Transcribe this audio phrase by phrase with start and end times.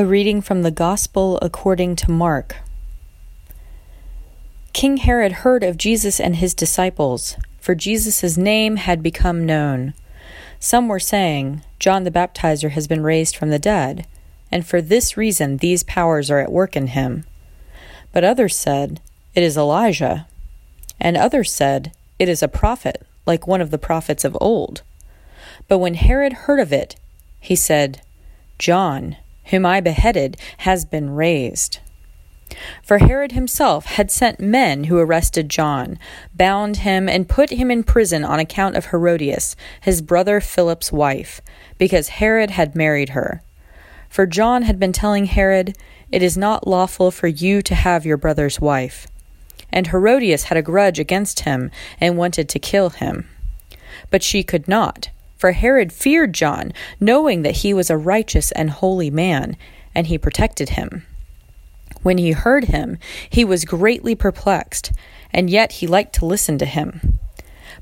[0.00, 2.58] A reading from the Gospel according to Mark.
[4.72, 9.94] King Herod heard of Jesus and his disciples, for Jesus' name had become known.
[10.60, 14.06] Some were saying, John the Baptizer has been raised from the dead,
[14.52, 17.24] and for this reason these powers are at work in him.
[18.12, 19.00] But others said,
[19.34, 20.28] It is Elijah.
[21.00, 21.90] And others said,
[22.20, 24.82] It is a prophet, like one of the prophets of old.
[25.66, 26.94] But when Herod heard of it,
[27.40, 28.00] he said,
[28.60, 29.16] John
[29.48, 31.78] whom I beheaded, has been raised.
[32.82, 35.98] For Herod himself had sent men who arrested John,
[36.34, 41.40] bound him, and put him in prison on account of Herodias, his brother Philip's wife,
[41.76, 43.42] because Herod had married her.
[44.08, 45.76] For John had been telling Herod,
[46.10, 49.06] It is not lawful for you to have your brother's wife.
[49.70, 51.70] And Herodias had a grudge against him
[52.00, 53.28] and wanted to kill him.
[54.10, 58.70] But she could not for Herod feared John, knowing that he was a righteous and
[58.70, 59.56] holy man,
[59.94, 61.06] and he protected him.
[62.02, 62.98] When he heard him,
[63.30, 64.92] he was greatly perplexed,
[65.32, 67.18] and yet he liked to listen to him.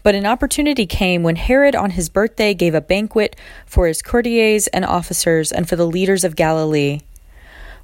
[0.02, 3.34] But an opportunity came when Herod on his birthday gave a banquet
[3.66, 7.00] for his courtiers and officers and for the leaders of Galilee.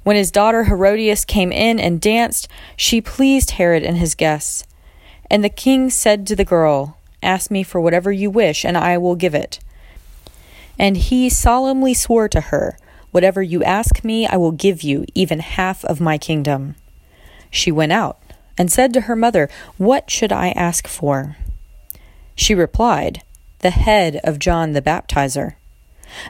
[0.03, 4.65] When his daughter Herodias came in and danced, she pleased Herod and his guests.
[5.29, 8.97] And the king said to the girl, Ask me for whatever you wish, and I
[8.97, 9.59] will give it.
[10.79, 12.77] And he solemnly swore to her,
[13.11, 16.75] Whatever you ask me, I will give you, even half of my kingdom.
[17.51, 18.19] She went out
[18.57, 21.37] and said to her mother, What should I ask for?
[22.35, 23.21] She replied,
[23.59, 25.53] The head of John the Baptizer.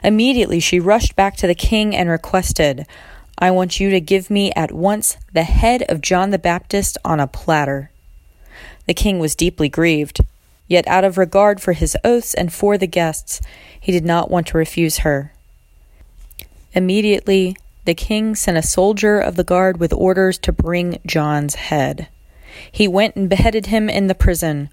[0.02, 2.86] Immediately she rushed back to the king and requested,
[3.38, 7.18] I want you to give me at once the head of John the Baptist on
[7.18, 7.90] a platter.
[8.86, 10.20] The king was deeply grieved
[10.66, 13.40] Yet, out of regard for his oaths and for the guests,
[13.78, 15.32] he did not want to refuse her.
[16.72, 22.08] Immediately, the king sent a soldier of the guard with orders to bring John's head.
[22.70, 24.70] He went and beheaded him in the prison,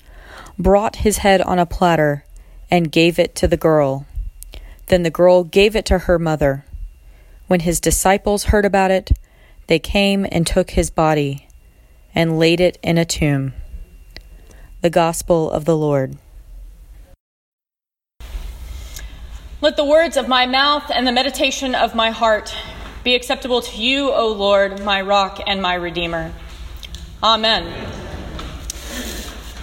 [0.58, 2.24] brought his head on a platter,
[2.70, 4.06] and gave it to the girl.
[4.88, 6.66] Then the girl gave it to her mother.
[7.48, 9.12] When his disciples heard about it,
[9.68, 11.48] they came and took his body
[12.16, 13.54] and laid it in a tomb.
[14.82, 16.18] The Gospel of the Lord.
[19.62, 22.56] Let the words of my mouth and the meditation of my heart
[23.04, 26.34] be acceptable to you, O Lord, my rock and my redeemer.
[27.22, 27.72] Amen.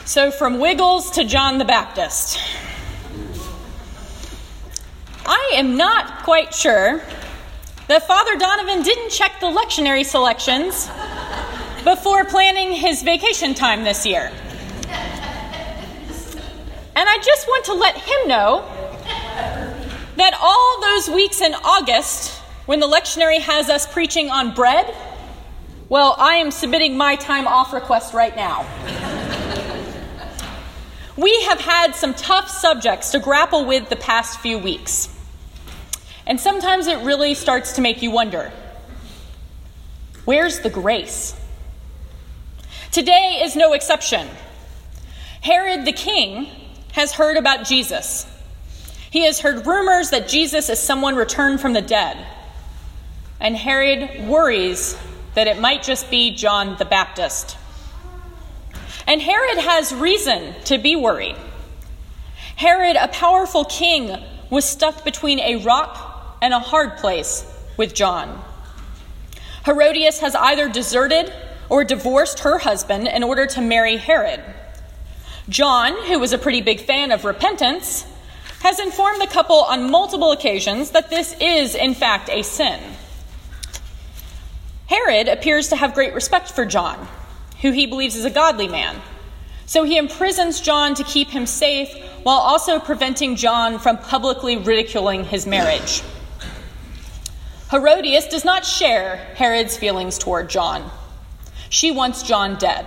[0.05, 2.39] So, from Wiggles to John the Baptist.
[5.27, 7.03] I am not quite sure
[7.89, 10.89] that Father Donovan didn't check the lectionary selections
[11.83, 14.31] before planning his vacation time this year.
[16.99, 18.65] And I just want to let him know
[20.17, 24.93] that all those weeks in August, when the lectionary has us preaching on bread,
[25.89, 28.67] well, I am submitting my time off request right now.
[31.17, 35.09] we have had some tough subjects to grapple with the past few weeks.
[36.27, 38.51] And sometimes it really starts to make you wonder
[40.25, 41.37] where's the grace?
[42.91, 44.27] Today is no exception.
[45.43, 46.58] Herod the king
[46.99, 48.27] has heard about Jesus.
[49.13, 52.17] He has heard rumors that Jesus is someone returned from the dead.
[53.39, 54.99] And Herod worries
[55.35, 57.57] that it might just be John the Baptist.
[59.07, 61.37] And Herod has reason to be worried.
[62.57, 64.21] Herod, a powerful king,
[64.51, 68.43] was stuck between a rock and a hard place with John.
[69.65, 71.33] Herodias has either deserted
[71.69, 74.43] or divorced her husband in order to marry Herod.
[75.49, 78.05] John, who was a pretty big fan of repentance,
[78.61, 82.81] has informed the couple on multiple occasions that this is, in fact, a sin.
[84.87, 87.09] Herod appears to have great respect for John,
[87.63, 89.01] who he believes is a godly man.
[89.67, 95.25] So he imprisons John to keep him safe while also preventing John from publicly ridiculing
[95.25, 96.03] his marriage.
[97.71, 100.91] Herodias does not share Herod's feelings toward John.
[101.69, 102.87] She wants John dead.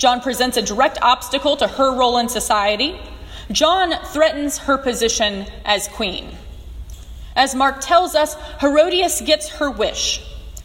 [0.00, 2.98] John presents a direct obstacle to her role in society.
[3.52, 6.38] John threatens her position as queen.
[7.36, 10.22] As Mark tells us, Herodias gets her wish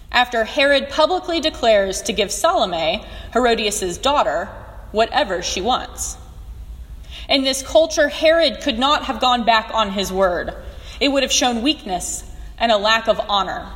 [0.10, 3.04] after Herod publicly declares to give Salome,
[3.34, 4.46] Herodias' daughter,
[4.94, 6.16] whatever she wants.
[7.28, 10.54] In this culture, Herod could not have gone back on his word.
[11.02, 12.24] It would have shown weakness
[12.58, 13.70] and a lack of honor.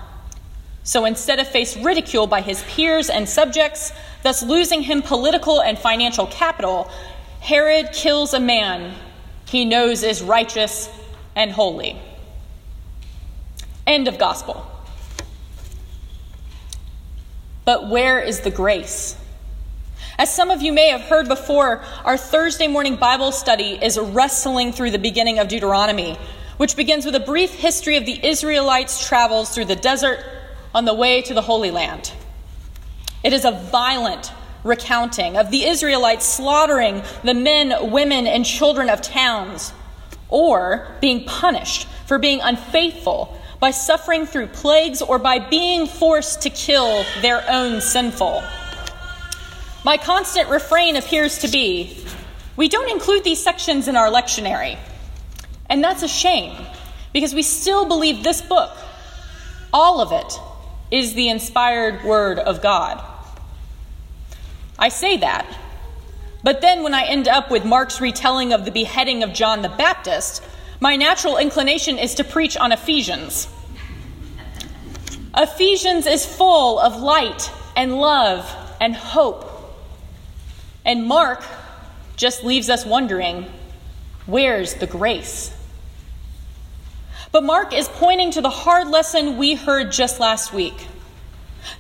[0.84, 3.92] So instead of face ridicule by his peers and subjects,
[4.24, 6.90] thus losing him political and financial capital,
[7.42, 8.96] Herod kills a man
[9.50, 10.90] he knows is righteous
[11.36, 12.00] and holy.
[13.88, 14.66] End of gospel.
[17.66, 19.16] but where is the grace?
[20.18, 24.72] As some of you may have heard before, our Thursday morning Bible study is wrestling
[24.72, 26.18] through the beginning of Deuteronomy,
[26.58, 30.26] which begins with a brief history of the Israelites' travels through the desert
[30.74, 32.12] on the way to the Holy Land.
[33.24, 34.32] It is a violent
[34.64, 39.74] recounting of the Israelites slaughtering the men, women, and children of towns,
[40.30, 46.50] or being punished for being unfaithful by suffering through plagues or by being forced to
[46.50, 48.44] kill their own sinful.
[49.84, 52.06] My constant refrain appears to be
[52.56, 54.78] we don't include these sections in our lectionary.
[55.70, 56.54] And that's a shame
[57.14, 58.76] because we still believe this book,
[59.72, 60.40] all of it,
[60.92, 63.04] is the inspired word of God.
[64.78, 65.46] I say that,
[66.44, 69.70] but then when I end up with Mark's retelling of the beheading of John the
[69.70, 70.44] Baptist,
[70.80, 73.50] my natural inclination is to preach on Ephesians.
[75.36, 78.50] Ephesians is full of light and love
[78.80, 79.46] and hope.
[80.86, 81.44] And Mark
[82.16, 83.46] just leaves us wondering
[84.26, 85.54] where's the grace?
[87.32, 90.88] But Mark is pointing to the hard lesson we heard just last week.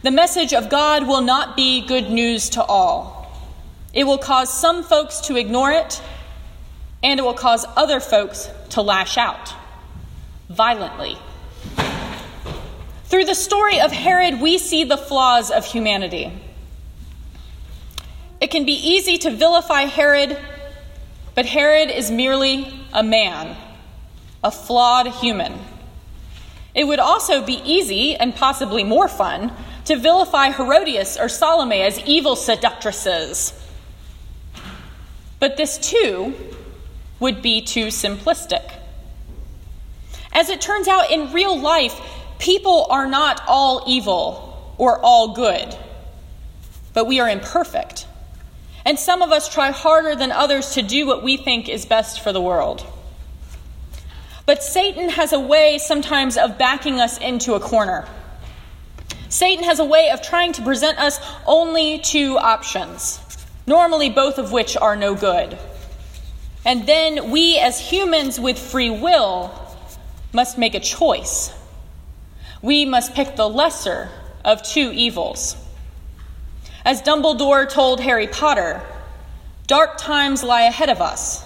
[0.03, 3.31] The message of God will not be good news to all.
[3.91, 6.01] It will cause some folks to ignore it,
[7.01, 9.53] and it will cause other folks to lash out
[10.49, 11.17] violently.
[13.05, 16.31] Through the story of Herod, we see the flaws of humanity.
[18.39, 20.37] It can be easy to vilify Herod,
[21.33, 23.57] but Herod is merely a man,
[24.43, 25.59] a flawed human.
[26.73, 29.51] It would also be easy and possibly more fun
[29.85, 33.53] to vilify Herodias or Salome as evil seductresses.
[35.39, 36.35] But this too
[37.19, 38.73] would be too simplistic.
[40.31, 41.99] As it turns out, in real life,
[42.37, 45.75] people are not all evil or all good,
[46.93, 48.05] but we are imperfect.
[48.85, 52.21] And some of us try harder than others to do what we think is best
[52.21, 52.85] for the world.
[54.49, 58.07] But Satan has a way sometimes of backing us into a corner.
[59.29, 63.19] Satan has a way of trying to present us only two options,
[63.67, 65.55] normally both of which are no good.
[66.65, 69.53] And then we, as humans with free will,
[70.33, 71.53] must make a choice.
[72.63, 74.09] We must pick the lesser
[74.43, 75.57] of two evils.
[76.83, 78.81] As Dumbledore told Harry Potter,
[79.67, 81.45] dark times lie ahead of us,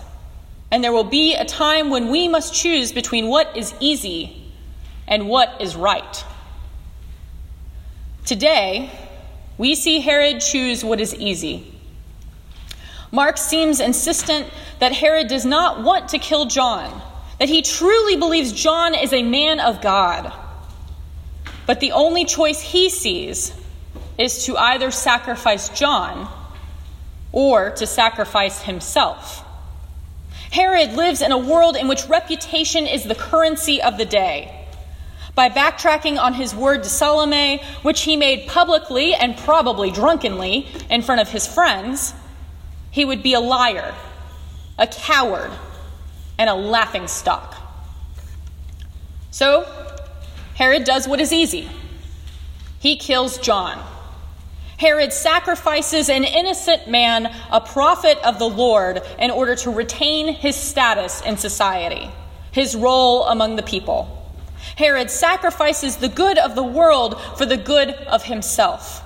[0.73, 4.51] and there will be a time when we must choose between what is easy
[5.07, 6.25] and what is right.
[8.25, 8.89] Today,
[9.55, 11.71] we see Herod choose what is easy.
[13.11, 14.47] Mark seems insistent
[14.79, 17.03] that Herod does not want to kill John,
[17.37, 20.33] that he truly believes John is a man of God.
[21.67, 23.53] But the only choice he sees
[24.17, 26.27] is to either sacrifice John
[27.31, 29.42] or to sacrifice himself.
[30.53, 34.67] Herod lives in a world in which reputation is the currency of the day.
[35.33, 41.01] By backtracking on his word to Salome, which he made publicly and probably drunkenly in
[41.01, 42.13] front of his friends,
[42.91, 43.95] he would be a liar,
[44.77, 45.51] a coward,
[46.37, 47.55] and a laughing stock.
[49.31, 49.67] So,
[50.53, 51.67] Herod does what is easy
[52.83, 53.81] he kills John.
[54.77, 60.55] Herod sacrifices an innocent man, a prophet of the Lord, in order to retain his
[60.55, 62.09] status in society,
[62.51, 64.19] his role among the people.
[64.75, 69.03] Herod sacrifices the good of the world for the good of himself.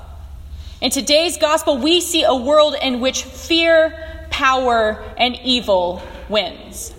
[0.79, 6.93] In today's gospel, we see a world in which fear, power, and evil wins.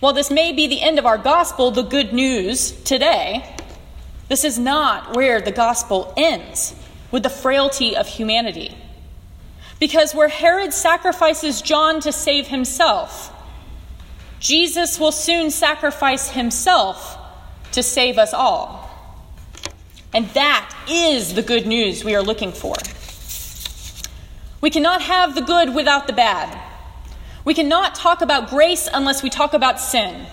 [0.00, 3.53] While this may be the end of our gospel, the good news today,
[4.28, 6.74] this is not where the gospel ends
[7.10, 8.76] with the frailty of humanity.
[9.78, 13.32] Because where Herod sacrifices John to save himself,
[14.40, 17.18] Jesus will soon sacrifice himself
[17.72, 18.90] to save us all.
[20.12, 22.76] And that is the good news we are looking for.
[24.60, 26.58] We cannot have the good without the bad.
[27.44, 30.26] We cannot talk about grace unless we talk about sin.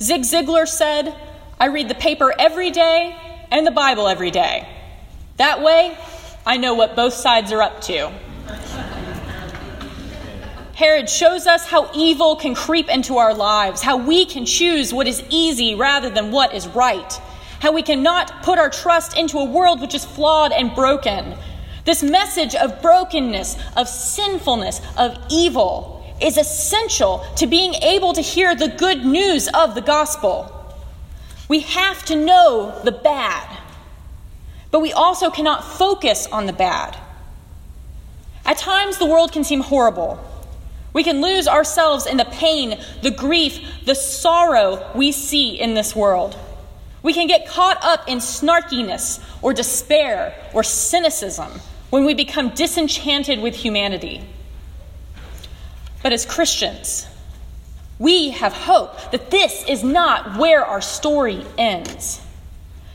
[0.00, 1.14] Zig Ziglar said,
[1.58, 3.16] I read the paper every day
[3.50, 4.68] and the Bible every day.
[5.36, 5.96] That way,
[6.44, 8.12] I know what both sides are up to.
[10.74, 15.06] Herod shows us how evil can creep into our lives, how we can choose what
[15.06, 17.12] is easy rather than what is right,
[17.60, 21.36] how we cannot put our trust into a world which is flawed and broken.
[21.84, 28.56] This message of brokenness, of sinfulness, of evil is essential to being able to hear
[28.56, 30.63] the good news of the gospel.
[31.48, 33.58] We have to know the bad
[34.74, 36.98] but we also cannot focus on the bad.
[38.44, 40.18] At times, the world can seem horrible.
[40.92, 45.94] We can lose ourselves in the pain, the grief, the sorrow we see in this
[45.94, 46.36] world.
[47.04, 51.52] We can get caught up in snarkiness or despair or cynicism
[51.90, 54.24] when we become disenchanted with humanity.
[56.02, 57.06] But as Christians,
[58.04, 62.20] we have hope that this is not where our story ends.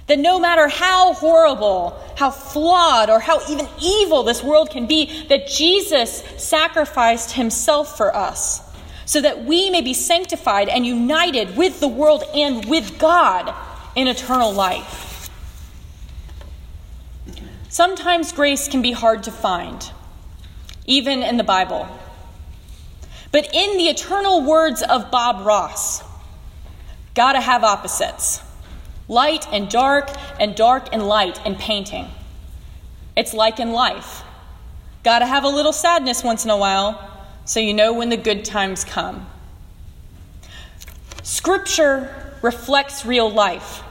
[0.05, 5.27] That no matter how horrible, how flawed, or how even evil this world can be,
[5.27, 8.61] that Jesus sacrificed himself for us
[9.05, 13.51] so that we may be sanctified and united with the world and with God
[13.95, 15.31] in eternal life.
[17.69, 19.91] Sometimes grace can be hard to find,
[20.85, 21.87] even in the Bible.
[23.31, 26.03] But in the eternal words of Bob Ross,
[27.13, 28.41] gotta have opposites
[29.09, 30.09] light and dark,
[30.39, 32.07] and dark and light in painting.
[33.17, 34.23] It's like in life.
[35.03, 37.09] Gotta have a little sadness once in a while
[37.43, 39.27] so you know when the good times come.
[41.23, 43.81] Scripture reflects real life,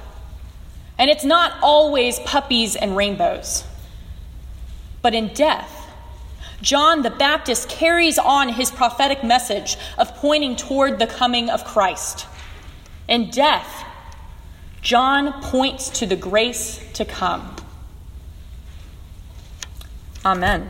[0.97, 3.65] and it's not always puppies and rainbows.
[5.03, 5.78] But in death,
[6.61, 12.27] John the Baptist carries on his prophetic message of pointing toward the coming of Christ.
[13.07, 13.85] In death,
[14.83, 17.55] John points to the grace to come.
[20.25, 20.69] Amen.